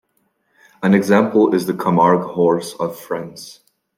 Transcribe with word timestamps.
An 0.81 0.95
example 0.95 1.53
is 1.53 1.67
the 1.67 1.73
Camargue 1.75 2.33
horse 2.33 2.73
of 2.79 2.99
France. 2.99 3.59